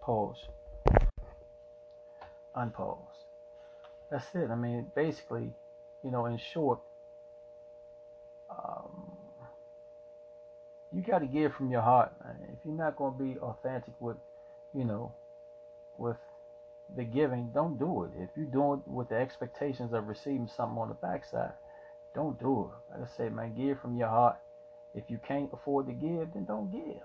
Pause. 0.00 0.48
Unpause. 2.56 2.98
That's 4.10 4.26
it. 4.34 4.50
I 4.50 4.56
mean, 4.56 4.88
basically, 4.94 5.50
you 6.04 6.10
know, 6.10 6.26
in 6.26 6.38
short, 6.52 6.80
um, 8.50 9.12
you 10.92 11.00
got 11.00 11.20
to 11.20 11.26
give 11.26 11.54
from 11.54 11.70
your 11.70 11.80
heart. 11.80 12.12
If 12.52 12.58
you're 12.64 12.74
not 12.74 12.96
going 12.96 13.16
to 13.16 13.24
be 13.24 13.38
authentic 13.38 13.94
with, 14.00 14.16
you 14.74 14.84
know, 14.84 15.12
with 15.98 16.16
the 16.96 17.04
giving, 17.04 17.50
don't 17.54 17.78
do 17.78 18.04
it. 18.04 18.10
If 18.18 18.30
you're 18.36 18.46
doing 18.46 18.82
it 18.86 18.90
with 18.90 19.08
the 19.08 19.16
expectations 19.16 19.92
of 19.92 20.06
receiving 20.06 20.48
something 20.48 20.78
on 20.78 20.88
the 20.88 20.94
backside, 20.94 21.52
don't 22.14 22.38
do 22.38 22.70
it. 22.70 22.98
Like 22.98 23.08
I 23.08 23.16
say, 23.16 23.28
man, 23.28 23.54
give 23.54 23.80
from 23.80 23.96
your 23.96 24.08
heart. 24.08 24.36
If 24.94 25.04
you 25.08 25.18
can't 25.26 25.50
afford 25.52 25.86
to 25.86 25.92
give, 25.92 26.34
then 26.34 26.44
don't 26.44 26.70
give. 26.70 27.02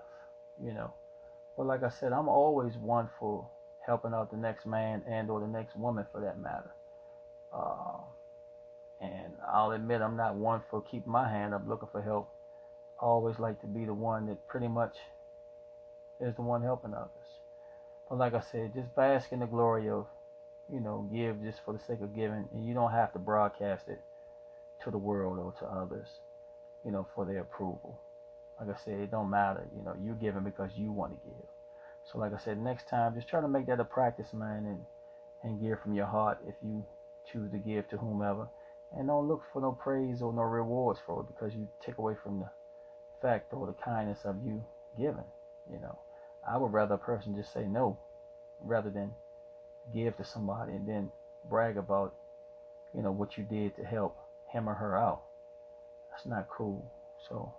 You 0.62 0.74
know. 0.74 0.92
But 1.56 1.66
like 1.66 1.82
I 1.82 1.88
said, 1.88 2.12
I'm 2.12 2.28
always 2.28 2.76
one 2.76 3.08
for 3.18 3.48
helping 3.86 4.12
out 4.12 4.30
the 4.30 4.36
next 4.36 4.66
man 4.66 5.02
and 5.08 5.30
or 5.30 5.40
the 5.40 5.46
next 5.46 5.76
woman 5.76 6.06
for 6.12 6.20
that 6.20 6.38
matter. 6.38 6.70
Uh, 7.52 8.02
and 9.00 9.32
I'll 9.50 9.72
admit 9.72 10.02
I'm 10.02 10.16
not 10.16 10.36
one 10.36 10.60
for 10.70 10.82
keeping 10.82 11.12
my 11.12 11.28
hand 11.28 11.54
up 11.54 11.62
looking 11.66 11.88
for 11.90 12.02
help. 12.02 12.28
I 13.00 13.06
always 13.06 13.38
like 13.38 13.60
to 13.62 13.66
be 13.66 13.84
the 13.84 13.94
one 13.94 14.26
that 14.26 14.46
pretty 14.48 14.68
much 14.68 14.96
is 16.20 16.34
the 16.34 16.42
one 16.42 16.62
helping 16.62 16.92
others. 16.94 17.27
But 18.08 18.18
like 18.18 18.34
I 18.34 18.40
said, 18.40 18.74
just 18.74 18.94
bask 18.94 19.32
in 19.32 19.40
the 19.40 19.46
glory 19.46 19.88
of, 19.88 20.06
you 20.72 20.80
know, 20.80 21.08
give 21.12 21.42
just 21.42 21.60
for 21.64 21.72
the 21.72 21.80
sake 21.80 22.00
of 22.00 22.14
giving, 22.14 22.48
and 22.52 22.66
you 22.66 22.74
don't 22.74 22.92
have 22.92 23.12
to 23.12 23.18
broadcast 23.18 23.88
it 23.88 24.00
to 24.84 24.90
the 24.90 24.98
world 24.98 25.38
or 25.38 25.52
to 25.60 25.66
others, 25.66 26.08
you 26.84 26.90
know, 26.90 27.06
for 27.14 27.24
their 27.24 27.40
approval. 27.40 28.00
Like 28.60 28.74
I 28.74 28.84
said, 28.84 29.00
it 29.00 29.10
don't 29.10 29.30
matter. 29.30 29.66
You 29.76 29.84
know, 29.84 29.94
you're 30.02 30.14
giving 30.14 30.44
because 30.44 30.70
you 30.76 30.90
want 30.92 31.12
to 31.12 31.28
give. 31.28 31.46
So 32.10 32.18
like 32.18 32.32
I 32.32 32.38
said, 32.38 32.58
next 32.58 32.88
time, 32.88 33.14
just 33.14 33.28
try 33.28 33.40
to 33.40 33.48
make 33.48 33.66
that 33.66 33.80
a 33.80 33.84
practice, 33.84 34.32
man, 34.32 34.66
and 34.66 34.80
and 35.42 35.60
give 35.60 35.80
from 35.80 35.94
your 35.94 36.06
heart 36.06 36.38
if 36.46 36.54
you 36.62 36.84
choose 37.30 37.50
to 37.52 37.58
give 37.58 37.88
to 37.90 37.96
whomever. 37.96 38.48
And 38.96 39.08
don't 39.08 39.28
look 39.28 39.42
for 39.52 39.60
no 39.60 39.72
praise 39.72 40.22
or 40.22 40.32
no 40.32 40.42
rewards 40.42 40.98
for 41.04 41.20
it 41.20 41.26
because 41.26 41.54
you 41.54 41.68
take 41.84 41.98
away 41.98 42.14
from 42.22 42.40
the 42.40 42.50
fact 43.20 43.52
or 43.52 43.66
the 43.66 43.74
kindness 43.74 44.20
of 44.24 44.36
you 44.44 44.64
giving. 44.96 45.28
You 45.70 45.78
know, 45.80 45.98
I 46.46 46.56
would 46.56 46.72
rather 46.72 46.94
a 46.94 46.98
person 46.98 47.36
just 47.36 47.52
say 47.52 47.64
no 47.64 47.98
rather 48.60 48.90
than 48.90 49.12
give 49.92 50.16
to 50.16 50.24
somebody 50.24 50.72
and 50.72 50.88
then 50.88 51.10
brag 51.48 51.76
about, 51.76 52.14
you 52.94 53.02
know, 53.02 53.12
what 53.12 53.38
you 53.38 53.44
did 53.44 53.76
to 53.76 53.84
help 53.84 54.16
him 54.52 54.68
or 54.68 54.74
her 54.74 54.96
out. 54.96 55.22
That's 56.10 56.26
not 56.26 56.48
cool. 56.48 56.90
So, 57.28 57.52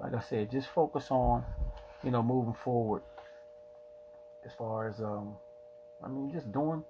like 0.00 0.14
I 0.14 0.20
said, 0.20 0.50
just 0.50 0.68
focus 0.68 1.10
on, 1.10 1.44
you 2.02 2.10
know, 2.10 2.22
moving 2.22 2.56
forward 2.64 3.02
as 4.44 4.52
far 4.56 4.88
as 4.88 5.00
um 5.00 5.36
I 6.02 6.08
mean 6.08 6.30
just 6.32 6.50
doing 6.52 6.84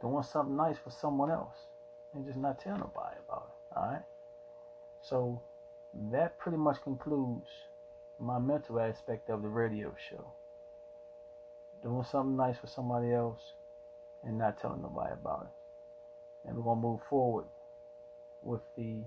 doing 0.00 0.22
something 0.22 0.56
nice 0.56 0.76
for 0.82 0.90
someone 0.90 1.30
else 1.30 1.56
and 2.14 2.24
just 2.24 2.38
not 2.38 2.60
telling 2.60 2.80
nobody 2.80 3.16
about 3.28 3.50
it. 3.50 3.76
Alright? 3.76 4.02
So 5.02 5.40
that 6.10 6.38
pretty 6.38 6.58
much 6.58 6.82
concludes 6.82 7.48
my 8.20 8.38
mental 8.38 8.80
aspect 8.80 9.30
of 9.30 9.42
the 9.42 9.48
radio 9.48 9.94
show. 10.10 10.32
Doing 11.82 12.04
something 12.10 12.36
nice 12.36 12.58
for 12.58 12.66
somebody 12.66 13.12
else 13.12 13.40
and 14.24 14.38
not 14.38 14.60
telling 14.60 14.82
nobody 14.82 15.12
about 15.12 15.42
it. 15.42 16.48
And 16.48 16.56
we're 16.56 16.64
gonna 16.64 16.80
move 16.80 17.00
forward 17.08 17.46
with 18.42 18.60
the 18.76 19.02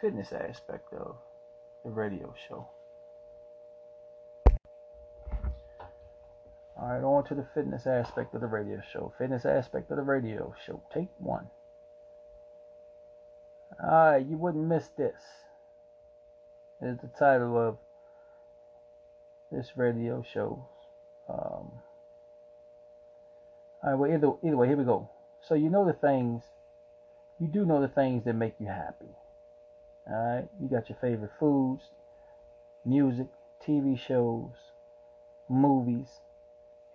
fitness 0.00 0.32
aspect 0.32 0.92
of 0.92 1.16
the 1.84 1.90
radio 1.90 2.34
show. 2.48 2.68
All 6.78 6.88
right, 6.88 7.02
on 7.02 7.24
to 7.24 7.34
the 7.34 7.46
fitness 7.54 7.86
aspect 7.86 8.34
of 8.34 8.42
the 8.42 8.46
radio 8.46 8.82
show. 8.92 9.12
Fitness 9.16 9.46
aspect 9.46 9.90
of 9.90 9.96
the 9.96 10.02
radio 10.02 10.54
show. 10.66 10.82
Take 10.92 11.08
one. 11.18 11.46
All 13.82 14.10
right, 14.10 14.26
you 14.26 14.36
wouldn't 14.36 14.66
miss 14.66 14.88
this. 14.88 15.22
Is 16.82 16.98
the 16.98 17.10
title 17.18 17.56
of 17.56 17.78
this 19.50 19.72
radio 19.76 20.24
show. 20.32 20.66
Um, 21.28 21.72
all 23.82 23.90
right, 23.90 23.94
well, 23.94 24.10
either, 24.10 24.32
either 24.42 24.56
way, 24.56 24.68
here 24.68 24.76
we 24.76 24.84
go. 24.84 25.10
So 25.46 25.54
you 25.54 25.70
know 25.70 25.86
the 25.86 25.92
things, 25.92 26.42
you 27.38 27.46
do 27.46 27.64
know 27.64 27.80
the 27.80 27.88
things 27.88 28.24
that 28.24 28.34
make 28.34 28.54
you 28.58 28.66
happy. 28.66 29.14
All 30.08 30.36
right, 30.36 30.48
you 30.60 30.68
got 30.68 30.88
your 30.88 30.98
favorite 31.00 31.32
foods, 31.38 31.84
music, 32.84 33.26
TV 33.66 33.98
shows, 33.98 34.52
movies, 35.48 36.08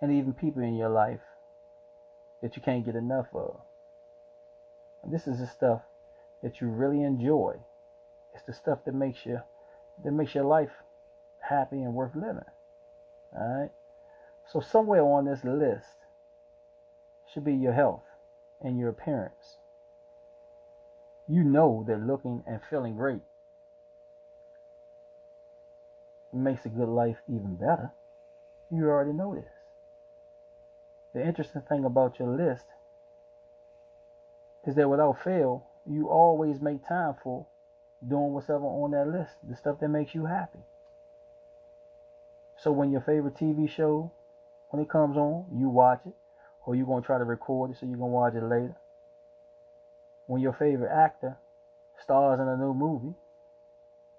and 0.00 0.12
even 0.12 0.32
people 0.32 0.62
in 0.62 0.74
your 0.74 0.88
life 0.88 1.20
that 2.42 2.56
you 2.56 2.62
can't 2.62 2.84
get 2.84 2.96
enough 2.96 3.28
of. 3.34 3.60
And 5.02 5.12
this 5.12 5.26
is 5.26 5.38
the 5.38 5.46
stuff 5.46 5.82
that 6.42 6.60
you 6.60 6.68
really 6.68 7.02
enjoy. 7.02 7.56
It's 8.34 8.44
the 8.44 8.52
stuff 8.52 8.80
that 8.84 8.94
makes 8.94 9.24
you 9.24 9.40
that 10.04 10.12
makes 10.12 10.34
your 10.34 10.44
life 10.44 10.70
happy 11.48 11.82
and 11.82 11.94
worth 11.94 12.14
living. 12.14 12.44
Alright? 13.36 13.70
So 14.50 14.60
somewhere 14.60 15.02
on 15.02 15.24
this 15.24 15.44
list 15.44 15.86
should 17.32 17.44
be 17.44 17.54
your 17.54 17.72
health 17.72 18.02
and 18.60 18.78
your 18.78 18.90
appearance. 18.90 19.56
You 21.28 21.44
know 21.44 21.84
that 21.86 22.00
looking 22.00 22.42
and 22.46 22.60
feeling 22.68 22.96
great 22.96 23.22
makes 26.32 26.64
a 26.64 26.68
good 26.68 26.88
life 26.88 27.16
even 27.28 27.56
better. 27.56 27.92
You 28.70 28.88
already 28.88 29.12
know 29.12 29.34
this. 29.34 29.52
The 31.14 31.26
interesting 31.26 31.62
thing 31.62 31.84
about 31.84 32.18
your 32.18 32.36
list 32.36 32.64
is 34.66 34.74
that 34.76 34.88
without 34.88 35.22
fail, 35.22 35.66
you 35.86 36.08
always 36.08 36.60
make 36.60 36.86
time 36.86 37.14
for 37.22 37.46
doing 38.06 38.32
whatever 38.32 38.64
on 38.64 38.92
that 38.92 39.08
list, 39.08 39.32
the 39.48 39.56
stuff 39.56 39.78
that 39.80 39.88
makes 39.88 40.14
you 40.14 40.26
happy. 40.26 40.60
So 42.62 42.70
when 42.70 42.92
your 42.92 43.00
favorite 43.00 43.34
TV 43.34 43.68
show, 43.68 44.12
when 44.70 44.80
it 44.80 44.88
comes 44.88 45.16
on, 45.16 45.46
you 45.52 45.68
watch 45.68 46.02
it, 46.06 46.14
or 46.64 46.76
you're 46.76 46.86
gonna 46.86 47.02
try 47.02 47.18
to 47.18 47.24
record 47.24 47.72
it 47.72 47.76
so 47.80 47.86
you 47.86 47.96
can 47.96 48.06
watch 48.06 48.34
it 48.34 48.42
later. 48.44 48.76
When 50.26 50.40
your 50.40 50.52
favorite 50.52 50.92
actor 50.92 51.38
stars 52.00 52.38
in 52.38 52.46
a 52.46 52.56
new 52.56 52.72
movie, 52.72 53.14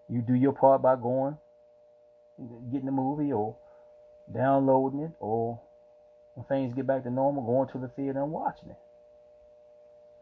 you 0.10 0.22
do 0.22 0.34
your 0.34 0.52
part 0.52 0.82
by 0.82 0.98
going, 0.98 1.38
getting 2.70 2.88
the 2.88 2.92
movie, 2.92 3.32
or 3.32 3.56
downloading 4.30 5.00
it, 5.00 5.12
or 5.22 5.62
when 6.34 6.46
things 6.46 6.74
get 6.74 6.86
back 6.86 7.04
to 7.04 7.10
normal, 7.10 7.44
going 7.44 7.70
to 7.70 7.78
the 7.78 7.88
theater 7.88 8.22
and 8.22 8.32
watching 8.32 8.72
it. 8.72 8.80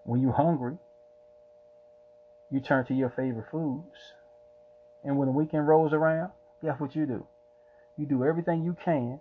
When 0.04 0.22
you're 0.22 0.34
hungry, 0.34 0.78
you 2.52 2.60
turn 2.60 2.86
to 2.86 2.94
your 2.94 3.10
favorite 3.10 3.50
foods. 3.50 4.14
And 5.04 5.18
when 5.18 5.28
the 5.28 5.34
weekend 5.34 5.68
rolls 5.68 5.92
around, 5.92 6.32
guess 6.62 6.80
what 6.80 6.96
you 6.96 7.08
do? 7.08 7.26
You 7.98 8.06
do 8.06 8.24
everything 8.24 8.64
you 8.64 8.76
can 8.84 9.20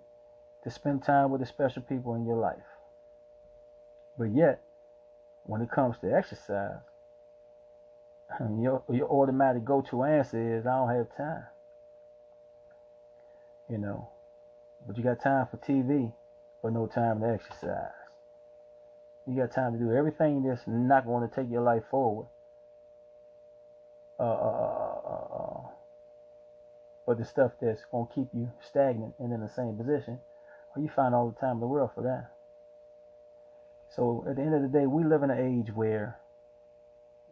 to 0.64 0.70
spend 0.70 1.02
time 1.02 1.30
with 1.30 1.40
the 1.40 1.46
special 1.46 1.82
people 1.82 2.14
in 2.14 2.24
your 2.24 2.36
life. 2.36 2.56
But 4.18 4.34
yet, 4.34 4.60
when 5.44 5.60
it 5.62 5.70
comes 5.70 5.96
to 6.00 6.12
exercise, 6.12 6.80
your, 8.40 8.82
your 8.88 9.08
automatic 9.08 9.64
go 9.64 9.82
to 9.90 10.04
answer 10.04 10.58
is, 10.58 10.66
I 10.66 10.76
don't 10.76 10.94
have 10.94 11.16
time. 11.16 11.44
You 13.68 13.78
know, 13.78 14.08
but 14.86 14.96
you 14.96 15.04
got 15.04 15.20
time 15.22 15.46
for 15.50 15.56
TV 15.58 16.12
but 16.62 16.72
no 16.72 16.86
time 16.86 17.20
to 17.20 17.28
exercise. 17.28 17.92
You 19.26 19.36
got 19.36 19.52
time 19.52 19.72
to 19.72 19.78
do 19.78 19.92
everything 19.92 20.42
that's 20.42 20.62
not 20.66 21.06
going 21.06 21.28
to 21.28 21.34
take 21.34 21.50
your 21.50 21.62
life 21.62 21.84
forward. 21.90 22.26
Uh, 24.18 24.22
uh, 24.22 25.00
uh, 25.08 25.60
but 27.10 27.18
the 27.18 27.24
stuff 27.24 27.50
that's 27.60 27.80
going 27.90 28.06
to 28.06 28.14
keep 28.14 28.28
you 28.32 28.48
stagnant 28.64 29.12
and 29.18 29.32
in 29.32 29.40
the 29.40 29.48
same 29.48 29.76
position, 29.76 30.16
well, 30.70 30.84
you 30.84 30.88
find 30.94 31.12
all 31.12 31.28
the 31.28 31.40
time 31.40 31.56
in 31.56 31.60
the 31.60 31.66
world 31.66 31.90
for 31.92 32.04
that. 32.04 32.30
So 33.96 34.24
at 34.30 34.36
the 34.36 34.42
end 34.42 34.54
of 34.54 34.62
the 34.62 34.68
day, 34.68 34.86
we 34.86 35.02
live 35.02 35.24
in 35.24 35.30
an 35.32 35.58
age 35.58 35.74
where 35.74 36.20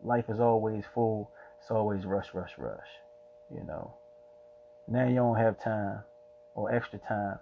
life 0.02 0.24
is 0.28 0.40
always 0.40 0.82
full. 0.92 1.30
It's 1.60 1.70
always 1.70 2.04
rush, 2.04 2.34
rush, 2.34 2.50
rush. 2.58 2.88
You 3.54 3.62
know. 3.68 3.94
Now 4.88 5.06
you 5.06 5.14
don't 5.14 5.38
have 5.38 5.62
time 5.62 6.00
or 6.56 6.74
extra 6.74 6.98
time 6.98 7.38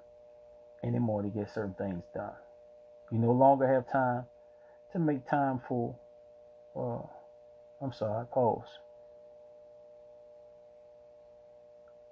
anymore 0.85 1.23
to 1.23 1.31
get 1.31 1.49
certain 1.55 1.75
things 1.79 2.05
done. 2.15 2.37
You 3.11 3.17
no 3.17 3.33
longer 3.33 3.67
have 3.67 3.91
time 3.91 4.27
to 4.93 4.99
make 4.99 5.27
time 5.27 5.63
for, 5.67 5.97
uh, 6.77 7.83
I'm 7.83 7.95
sorry, 7.95 8.27
pause. 8.27 8.69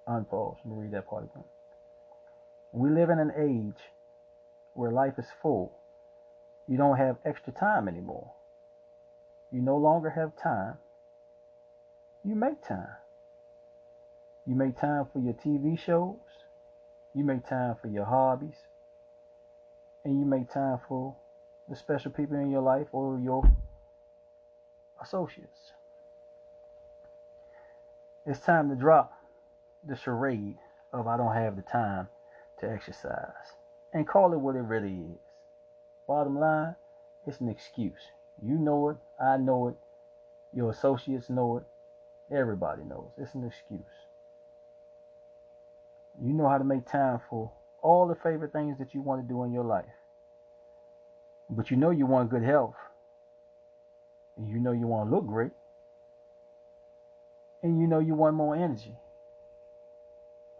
Unpause. 0.08 0.56
Let 0.64 0.76
me 0.76 0.82
read 0.82 0.92
that 0.92 1.08
part 1.08 1.24
again. 1.24 1.44
We 2.72 2.90
live 2.90 3.10
in 3.10 3.18
an 3.18 3.32
age 3.38 3.80
where 4.74 4.90
life 4.90 5.14
is 5.18 5.26
full. 5.40 5.72
You 6.68 6.76
don't 6.76 6.96
have 6.96 7.16
extra 7.24 7.52
time 7.52 7.88
anymore. 7.88 8.32
You 9.52 9.60
no 9.60 9.76
longer 9.76 10.10
have 10.10 10.32
time 10.36 10.78
you 12.24 12.34
make 12.34 12.66
time. 12.66 12.88
You 14.46 14.54
make 14.54 14.80
time 14.80 15.06
for 15.12 15.18
your 15.18 15.34
TV 15.34 15.78
shows. 15.78 16.16
You 17.14 17.22
make 17.22 17.46
time 17.46 17.76
for 17.80 17.88
your 17.88 18.06
hobbies. 18.06 18.56
And 20.04 20.18
you 20.18 20.24
make 20.24 20.50
time 20.50 20.78
for 20.88 21.14
the 21.68 21.76
special 21.76 22.10
people 22.10 22.36
in 22.36 22.50
your 22.50 22.62
life 22.62 22.86
or 22.92 23.18
your 23.18 23.44
associates. 25.02 25.72
It's 28.26 28.40
time 28.40 28.70
to 28.70 28.74
drop 28.74 29.12
the 29.86 29.96
charade 29.96 30.56
of 30.92 31.06
I 31.06 31.16
don't 31.16 31.34
have 31.34 31.56
the 31.56 31.62
time 31.62 32.08
to 32.60 32.70
exercise 32.70 33.54
and 33.92 34.06
call 34.06 34.32
it 34.32 34.38
what 34.38 34.56
it 34.56 34.60
really 34.60 34.92
is. 34.92 35.18
Bottom 36.06 36.38
line, 36.38 36.74
it's 37.26 37.40
an 37.40 37.48
excuse. 37.48 38.10
You 38.42 38.54
know 38.54 38.90
it, 38.90 38.96
I 39.22 39.36
know 39.36 39.68
it, 39.68 39.74
your 40.52 40.70
associates 40.70 41.30
know 41.30 41.58
it, 41.58 42.34
everybody 42.34 42.82
knows. 42.82 43.10
It's 43.18 43.34
an 43.34 43.44
excuse. 43.44 43.80
You 46.22 46.32
know 46.32 46.48
how 46.48 46.58
to 46.58 46.64
make 46.64 46.86
time 46.86 47.20
for 47.28 47.50
all 47.82 48.06
the 48.06 48.14
favorite 48.14 48.52
things 48.52 48.78
that 48.78 48.94
you 48.94 49.00
want 49.00 49.22
to 49.22 49.28
do 49.28 49.44
in 49.44 49.52
your 49.52 49.64
life. 49.64 49.84
But 51.50 51.70
you 51.70 51.76
know 51.76 51.90
you 51.90 52.06
want 52.06 52.30
good 52.30 52.42
health. 52.42 52.76
And 54.36 54.48
you 54.48 54.58
know 54.58 54.72
you 54.72 54.86
want 54.86 55.10
to 55.10 55.14
look 55.14 55.26
great. 55.26 55.52
And 57.62 57.78
you 57.78 57.86
know 57.86 57.98
you 57.98 58.14
want 58.14 58.36
more 58.36 58.54
energy. 58.54 58.96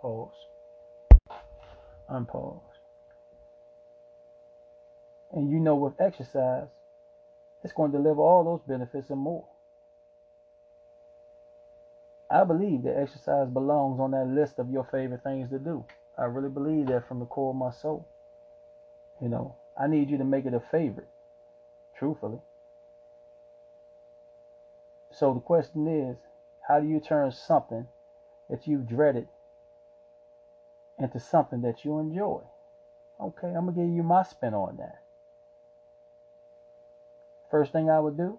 Pause. 0.05 0.37
Unpause. 2.11 2.61
And 5.33 5.51
you 5.51 5.59
know 5.59 5.77
with 5.77 5.99
exercise, 5.99 6.69
it's 7.63 7.73
going 7.73 7.91
to 7.91 7.97
deliver 7.97 8.21
all 8.21 8.45
those 8.45 8.61
benefits 8.69 9.09
and 9.09 9.19
more. 9.19 9.47
I 12.31 12.45
believe 12.45 12.83
that 12.83 12.99
exercise 13.01 13.49
belongs 13.49 13.99
on 13.99 14.11
that 14.11 14.27
list 14.27 14.59
of 14.59 14.69
your 14.69 14.87
favorite 14.93 15.23
things 15.23 15.49
to 15.49 15.59
do. 15.59 15.87
I 16.19 16.25
really 16.25 16.51
believe 16.51 16.89
that 16.89 17.09
from 17.09 17.21
the 17.21 17.25
core 17.25 17.53
of 17.53 17.57
my 17.57 17.71
soul. 17.71 18.07
You 19.23 19.31
know, 19.31 19.57
I 19.81 19.87
need 19.87 20.11
you 20.11 20.19
to 20.19 20.25
make 20.25 20.45
it 20.45 20.53
a 20.53 20.61
favorite, 20.71 21.09
truthfully. 21.99 22.41
So 25.13 25.33
the 25.33 25.41
question 25.41 25.89
is, 25.89 26.19
how 26.69 26.81
do 26.81 26.87
you 26.87 27.01
turn 27.01 27.33
something 27.33 27.87
that 28.51 28.67
you've 28.67 28.87
dreaded 28.87 29.29
into 30.99 31.21
something 31.21 31.63
that 31.63 31.85
you 31.85 31.99
enjoy? 31.99 32.41
Okay, 33.21 33.49
I'm 33.49 33.67
going 33.67 33.75
to 33.75 33.81
give 33.83 33.91
you 33.91 34.03
my 34.03 34.23
spin 34.23 34.55
on 34.55 34.77
that. 34.79 35.01
First 37.51 37.73
thing 37.73 37.89
I 37.89 38.01
would 38.01 38.17
do, 38.17 38.39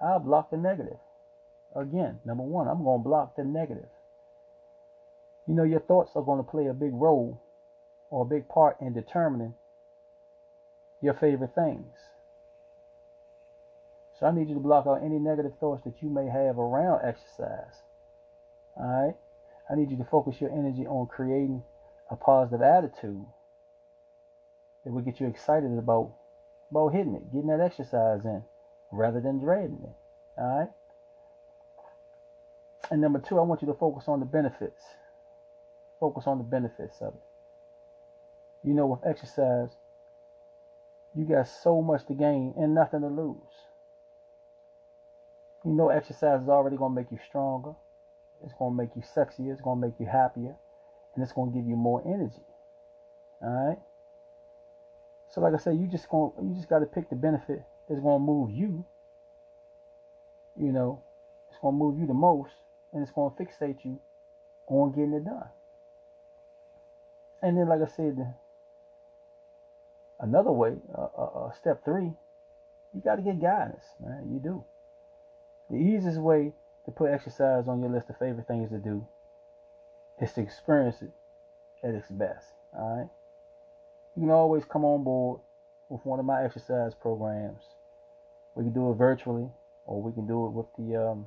I'll 0.00 0.18
block 0.18 0.50
the 0.50 0.56
negative. 0.56 0.98
Again, 1.74 2.20
number 2.24 2.42
one, 2.42 2.68
I'm 2.68 2.84
going 2.84 3.00
to 3.00 3.08
block 3.08 3.36
the 3.36 3.44
negative. 3.44 3.88
You 5.46 5.54
know, 5.54 5.64
your 5.64 5.80
thoughts 5.80 6.12
are 6.14 6.22
going 6.22 6.38
to 6.38 6.50
play 6.50 6.66
a 6.66 6.74
big 6.74 6.92
role 6.92 7.40
or 8.10 8.22
a 8.22 8.28
big 8.28 8.48
part 8.48 8.76
in 8.80 8.92
determining 8.92 9.54
your 11.00 11.14
favorite 11.14 11.54
things. 11.54 11.96
So 14.20 14.26
I 14.26 14.32
need 14.32 14.48
you 14.48 14.54
to 14.54 14.60
block 14.60 14.86
out 14.86 15.02
any 15.02 15.18
negative 15.18 15.52
thoughts 15.58 15.82
that 15.84 16.02
you 16.02 16.08
may 16.08 16.26
have 16.26 16.58
around 16.58 17.00
exercise. 17.04 17.82
All 18.76 18.86
right? 18.86 19.16
I 19.70 19.74
need 19.74 19.90
you 19.90 19.96
to 19.96 20.04
focus 20.04 20.40
your 20.40 20.50
energy 20.50 20.86
on 20.86 21.06
creating 21.06 21.62
a 22.10 22.16
positive 22.16 22.62
attitude 22.62 23.24
that 24.84 24.92
will 24.92 25.02
get 25.02 25.20
you 25.20 25.26
excited 25.26 25.76
about 25.78 26.12
about 26.70 26.88
hitting 26.94 27.14
it, 27.14 27.32
getting 27.32 27.48
that 27.48 27.60
exercise 27.60 28.24
in, 28.24 28.42
rather 28.90 29.20
than 29.20 29.38
dreading 29.38 29.80
it. 29.82 30.40
All 30.40 30.58
right? 30.58 30.68
And 32.90 33.00
number 33.00 33.18
two, 33.20 33.38
I 33.38 33.42
want 33.42 33.62
you 33.62 33.68
to 33.68 33.74
focus 33.74 34.04
on 34.08 34.20
the 34.20 34.26
benefits. 34.26 34.82
Focus 36.00 36.24
on 36.26 36.38
the 36.38 36.44
benefits 36.44 37.00
of 37.00 37.14
it. 37.14 37.20
You 38.64 38.74
know, 38.74 38.86
with 38.86 39.06
exercise, 39.06 39.70
you 41.14 41.24
got 41.24 41.46
so 41.46 41.82
much 41.82 42.06
to 42.06 42.14
gain 42.14 42.54
and 42.56 42.74
nothing 42.74 43.02
to 43.02 43.08
lose. 43.08 43.36
You 45.64 45.72
know, 45.72 45.90
exercise 45.90 46.42
is 46.42 46.48
already 46.48 46.76
going 46.76 46.94
to 46.94 47.00
make 47.00 47.12
you 47.12 47.18
stronger. 47.28 47.74
It's 48.44 48.54
going 48.58 48.72
to 48.72 48.82
make 48.82 48.96
you 48.96 49.02
sexier. 49.02 49.52
It's 49.52 49.60
going 49.60 49.80
to 49.80 49.86
make 49.86 50.00
you 50.00 50.06
happier. 50.06 50.56
And 51.14 51.22
it's 51.22 51.32
going 51.32 51.52
to 51.52 51.58
give 51.58 51.68
you 51.68 51.76
more 51.76 52.02
energy. 52.06 52.42
All 53.42 53.68
right? 53.68 53.78
So, 55.32 55.40
like 55.40 55.54
I 55.54 55.58
said, 55.58 55.76
you 55.76 55.86
just 55.86 56.08
going 56.08 56.32
you 56.42 56.54
just 56.54 56.68
got 56.68 56.80
to 56.80 56.86
pick 56.86 57.08
the 57.08 57.16
benefit 57.16 57.62
that's 57.88 58.00
going 58.00 58.20
to 58.20 58.24
move 58.24 58.50
you. 58.50 58.84
You 60.58 60.72
know, 60.72 61.02
it's 61.48 61.58
going 61.60 61.74
to 61.74 61.78
move 61.78 61.98
you 61.98 62.06
the 62.06 62.14
most, 62.14 62.52
and 62.92 63.02
it's 63.02 63.12
going 63.12 63.34
to 63.34 63.42
fixate 63.42 63.84
you 63.84 63.98
on 64.68 64.92
getting 64.92 65.14
it 65.14 65.24
done. 65.24 65.48
And 67.42 67.56
then, 67.56 67.68
like 67.68 67.80
I 67.80 67.90
said, 67.90 68.34
another 70.20 70.52
way, 70.52 70.76
uh, 70.96 71.08
uh, 71.16 71.46
uh, 71.46 71.52
step 71.52 71.82
three, 71.84 72.12
you 72.94 73.00
got 73.02 73.16
to 73.16 73.22
get 73.22 73.40
guidance, 73.40 73.84
man. 74.00 74.28
You 74.30 74.38
do. 74.38 74.64
The 75.70 75.76
easiest 75.76 76.18
way 76.18 76.52
to 76.84 76.90
put 76.90 77.10
exercise 77.10 77.68
on 77.68 77.80
your 77.80 77.90
list 77.90 78.10
of 78.10 78.18
favorite 78.18 78.46
things 78.46 78.70
to 78.70 78.78
do 78.78 79.06
is 80.22 80.32
to 80.34 80.40
experience 80.40 81.02
it 81.02 81.10
at 81.84 81.94
its 81.94 82.08
best. 82.08 82.46
All 82.78 82.96
right. 82.96 83.08
You 84.16 84.22
can 84.22 84.30
always 84.30 84.64
come 84.64 84.84
on 84.84 85.04
board 85.04 85.40
with 85.88 86.04
one 86.06 86.20
of 86.20 86.24
my 86.24 86.44
exercise 86.44 86.94
programs. 86.94 87.62
We 88.54 88.64
can 88.64 88.72
do 88.72 88.90
it 88.90 88.94
virtually, 88.94 89.48
or 89.86 90.00
we 90.02 90.12
can 90.12 90.26
do 90.26 90.46
it 90.46 90.50
with 90.50 90.66
the, 90.78 91.10
um, 91.10 91.26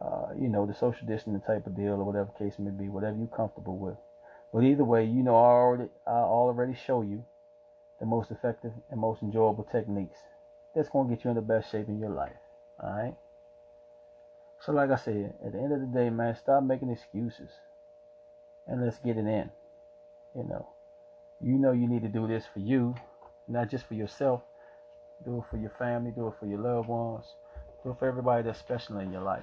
uh, 0.00 0.34
you 0.38 0.48
know, 0.48 0.66
the 0.66 0.74
social 0.74 1.06
distancing 1.06 1.40
type 1.40 1.66
of 1.66 1.76
deal, 1.76 1.94
or 1.94 2.04
whatever 2.04 2.30
case 2.38 2.58
may 2.58 2.70
be, 2.70 2.88
whatever 2.88 3.16
you're 3.16 3.26
comfortable 3.26 3.78
with. 3.78 3.96
But 4.52 4.64
either 4.64 4.84
way, 4.84 5.04
you 5.04 5.22
know, 5.22 5.34
I 5.34 5.48
already 5.48 5.88
I 6.06 6.10
already 6.10 6.74
show 6.74 7.02
you 7.02 7.24
the 8.00 8.06
most 8.06 8.30
effective 8.30 8.72
and 8.90 9.00
most 9.00 9.22
enjoyable 9.22 9.64
techniques 9.64 10.18
that's 10.74 10.88
going 10.88 11.08
to 11.08 11.14
get 11.14 11.24
you 11.24 11.30
in 11.30 11.36
the 11.36 11.42
best 11.42 11.70
shape 11.70 11.88
in 11.88 11.98
your 11.98 12.10
life. 12.10 12.36
All 12.82 12.90
right. 12.90 13.14
So, 14.64 14.72
like 14.72 14.90
I 14.90 14.96
said, 14.96 15.34
at 15.44 15.52
the 15.52 15.58
end 15.58 15.72
of 15.72 15.80
the 15.80 15.86
day, 15.86 16.08
man, 16.08 16.36
stop 16.36 16.62
making 16.62 16.90
excuses 16.90 17.50
and 18.68 18.84
let's 18.84 18.98
get 18.98 19.16
it 19.16 19.26
in. 19.26 19.50
You 20.36 20.44
know, 20.44 20.68
you 21.40 21.58
know 21.58 21.72
you 21.72 21.88
need 21.88 22.02
to 22.02 22.08
do 22.08 22.28
this 22.28 22.44
for 22.52 22.60
you, 22.60 22.94
not 23.48 23.70
just 23.70 23.86
for 23.86 23.94
yourself. 23.94 24.42
Do 25.24 25.38
it 25.38 25.44
for 25.50 25.56
your 25.56 25.72
family. 25.78 26.12
Do 26.12 26.28
it 26.28 26.34
for 26.38 26.46
your 26.46 26.60
loved 26.60 26.88
ones. 26.88 27.24
Do 27.82 27.90
it 27.90 27.98
for 27.98 28.06
everybody 28.06 28.44
that's 28.44 28.58
special 28.58 28.98
in 28.98 29.12
your 29.12 29.22
life. 29.22 29.42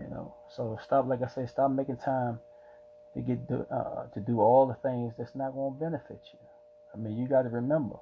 You 0.00 0.08
know, 0.08 0.34
so 0.50 0.78
stop. 0.82 1.06
Like 1.06 1.22
I 1.22 1.28
say, 1.28 1.46
stop 1.46 1.70
making 1.70 1.98
time 1.98 2.40
to 3.14 3.20
get 3.20 3.38
uh, 3.50 4.06
to 4.14 4.20
do 4.20 4.40
all 4.40 4.66
the 4.66 4.88
things 4.88 5.14
that's 5.16 5.34
not 5.34 5.54
going 5.54 5.74
to 5.74 5.80
benefit 5.80 6.20
you. 6.32 6.38
I 6.92 6.98
mean, 6.98 7.16
you 7.16 7.28
got 7.28 7.42
to 7.42 7.48
remember, 7.48 7.96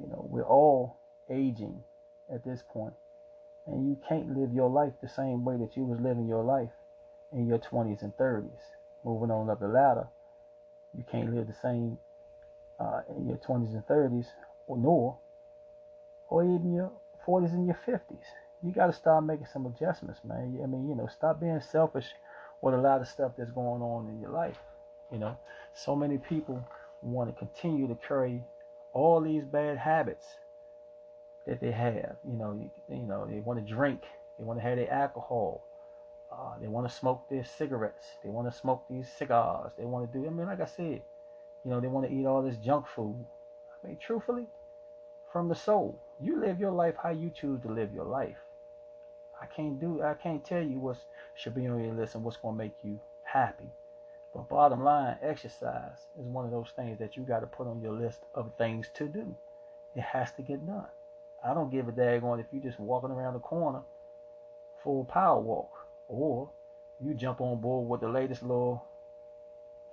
you 0.00 0.08
know, 0.08 0.26
we're 0.30 0.42
all 0.42 0.98
aging 1.30 1.82
at 2.32 2.44
this 2.44 2.62
point, 2.72 2.94
and 3.68 3.88
you 3.88 3.98
can't 4.08 4.36
live 4.36 4.52
your 4.52 4.70
life 4.70 4.92
the 5.02 5.08
same 5.08 5.44
way 5.44 5.56
that 5.56 5.76
you 5.76 5.84
was 5.84 6.00
living 6.00 6.26
your 6.26 6.42
life 6.42 6.70
in 7.32 7.46
your 7.46 7.58
20s 7.58 8.02
and 8.02 8.16
30s. 8.16 8.74
Moving 9.04 9.30
on 9.30 9.50
up 9.50 9.60
the 9.60 9.68
ladder, 9.68 10.08
you 10.96 11.04
can't 11.10 11.34
live 11.34 11.46
the 11.46 11.54
same 11.54 11.98
uh, 12.80 13.02
in 13.16 13.26
your 13.26 13.36
20s 13.36 13.74
and 13.74 13.86
30s, 13.86 14.26
or 14.66 14.76
nor, 14.76 15.18
or 16.28 16.44
even 16.44 16.72
your 16.74 16.92
40s 17.26 17.52
and 17.52 17.66
your 17.66 17.78
50s. 17.86 18.24
You 18.62 18.72
got 18.72 18.86
to 18.86 18.92
start 18.92 19.24
making 19.24 19.46
some 19.52 19.66
adjustments, 19.66 20.20
man. 20.24 20.58
I 20.62 20.66
mean, 20.66 20.88
you 20.88 20.96
know, 20.96 21.06
stop 21.06 21.40
being 21.40 21.60
selfish 21.60 22.06
with 22.60 22.74
a 22.74 22.78
lot 22.78 23.00
of 23.00 23.08
stuff 23.08 23.32
that's 23.38 23.52
going 23.52 23.82
on 23.82 24.08
in 24.08 24.20
your 24.20 24.30
life. 24.30 24.58
You 25.12 25.18
know, 25.18 25.36
so 25.74 25.94
many 25.94 26.18
people 26.18 26.62
want 27.02 27.30
to 27.30 27.38
continue 27.38 27.86
to 27.86 27.96
carry 28.06 28.42
all 28.92 29.20
these 29.20 29.44
bad 29.44 29.78
habits 29.78 30.26
that 31.48 31.60
they 31.60 31.72
have. 31.72 32.16
You 32.24 32.38
know, 32.38 32.52
you, 32.52 32.70
you 32.94 33.02
know, 33.02 33.26
they 33.26 33.40
want 33.40 33.58
to 33.58 33.74
drink, 33.74 34.02
they 34.38 34.44
want 34.44 34.60
to 34.60 34.62
have 34.62 34.76
their 34.76 34.92
alcohol, 34.92 35.64
uh, 36.30 36.58
they 36.60 36.68
want 36.68 36.88
to 36.88 36.94
smoke 36.94 37.28
their 37.28 37.44
cigarettes, 37.44 38.06
they 38.22 38.28
want 38.30 38.52
to 38.52 38.56
smoke 38.56 38.84
these 38.88 39.08
cigars, 39.10 39.72
they 39.78 39.84
want 39.84 40.12
to 40.12 40.18
do. 40.18 40.26
I 40.26 40.30
mean, 40.30 40.46
like 40.46 40.60
I 40.60 40.66
said, 40.66 41.02
you 41.64 41.70
know, 41.70 41.80
they 41.80 41.88
want 41.88 42.06
to 42.06 42.14
eat 42.14 42.26
all 42.26 42.42
this 42.42 42.58
junk 42.58 42.86
food. 42.94 43.24
I 43.82 43.88
mean, 43.88 43.96
truthfully, 43.98 44.46
from 45.32 45.48
the 45.48 45.54
soul, 45.54 45.98
you 46.20 46.38
live 46.38 46.60
your 46.60 46.72
life 46.72 46.94
how 47.02 47.10
you 47.10 47.30
choose 47.30 47.62
to 47.62 47.68
live 47.68 47.92
your 47.92 48.04
life. 48.04 48.36
I 49.40 49.46
can't 49.46 49.80
do 49.80 50.02
I 50.02 50.14
can't 50.14 50.44
tell 50.44 50.62
you 50.62 50.78
what 50.80 50.96
should 51.34 51.54
be 51.54 51.66
on 51.68 51.82
your 51.82 51.94
list 51.94 52.14
and 52.14 52.24
what's 52.24 52.36
gonna 52.36 52.56
make 52.56 52.74
you 52.82 53.00
happy. 53.24 53.70
But 54.34 54.48
bottom 54.48 54.82
line, 54.84 55.16
exercise 55.22 56.06
is 56.18 56.26
one 56.26 56.44
of 56.44 56.50
those 56.50 56.70
things 56.76 56.98
that 56.98 57.16
you 57.16 57.22
got 57.22 57.40
to 57.40 57.46
put 57.46 57.66
on 57.66 57.80
your 57.80 57.94
list 57.94 58.20
of 58.34 58.52
things 58.58 58.90
to 58.94 59.06
do. 59.06 59.34
It 59.96 60.02
has 60.02 60.32
to 60.32 60.42
get 60.42 60.66
done. 60.66 60.86
I 61.44 61.54
don't 61.54 61.70
give 61.70 61.88
a 61.88 61.92
daggone 61.92 62.40
if 62.40 62.46
you're 62.52 62.62
just 62.62 62.80
walking 62.80 63.10
around 63.10 63.34
the 63.34 63.40
corner 63.40 63.82
a 64.88 65.04
power 65.04 65.40
walk 65.40 65.70
or 66.08 66.50
you 67.00 67.14
jump 67.14 67.40
on 67.40 67.60
board 67.60 67.88
with 67.88 68.00
the 68.00 68.08
latest 68.08 68.42
little 68.42 68.84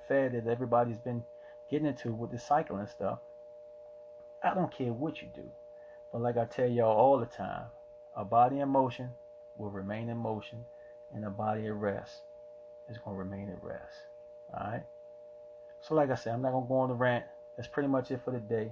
fad 0.07 0.33
that 0.33 0.47
everybody's 0.47 0.97
been 0.97 1.23
getting 1.69 1.87
into 1.87 2.13
with 2.13 2.31
the 2.31 2.39
cycling 2.39 2.87
stuff. 2.87 3.19
I 4.43 4.53
don't 4.53 4.71
care 4.71 4.93
what 4.93 5.21
you 5.21 5.27
do. 5.35 5.49
But 6.11 6.21
like 6.21 6.37
I 6.37 6.45
tell 6.45 6.67
y'all 6.67 6.95
all 6.97 7.19
the 7.19 7.25
time, 7.25 7.65
a 8.15 8.23
body 8.23 8.59
in 8.59 8.69
motion 8.69 9.09
will 9.57 9.69
remain 9.69 10.09
in 10.09 10.17
motion 10.17 10.63
and 11.13 11.25
a 11.25 11.29
body 11.29 11.67
at 11.67 11.73
rest 11.73 12.21
is 12.89 12.97
going 12.97 13.15
to 13.15 13.19
remain 13.19 13.49
at 13.49 13.63
rest. 13.63 13.97
All 14.53 14.71
right. 14.71 14.83
So, 15.81 15.95
like 15.95 16.09
I 16.09 16.15
said, 16.15 16.33
I'm 16.33 16.41
not 16.41 16.51
going 16.51 16.63
to 16.63 16.67
go 16.67 16.75
on 16.75 16.89
the 16.89 16.95
rant. 16.95 17.25
That's 17.57 17.67
pretty 17.67 17.89
much 17.89 18.11
it 18.11 18.21
for 18.23 18.31
the 18.31 18.39
day. 18.39 18.71